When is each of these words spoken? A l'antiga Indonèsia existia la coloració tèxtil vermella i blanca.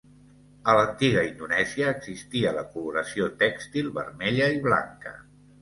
A 0.71 0.73
l'antiga 0.77 1.23
Indonèsia 1.27 1.91
existia 1.97 2.55
la 2.57 2.65
coloració 2.73 3.29
tèxtil 3.45 3.95
vermella 3.99 4.53
i 4.57 4.61
blanca. 4.69 5.19